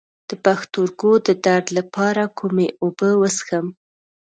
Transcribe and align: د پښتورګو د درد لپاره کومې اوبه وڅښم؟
د 0.29 0.31
پښتورګو 0.45 1.11
د 1.27 1.29
درد 1.45 1.67
لپاره 1.77 2.23
کومې 2.39 2.67
اوبه 2.81 3.09
وڅښم؟ 3.19 3.65